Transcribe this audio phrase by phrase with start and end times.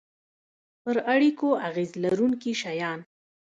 [0.83, 2.99] پر اړیکو اغیز لرونکي شیان